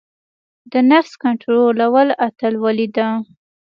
د 0.71 0.73
نفس 0.91 1.13
کنټرول 1.23 1.77
اتلولۍ 2.27 2.87
ده. 2.95 3.07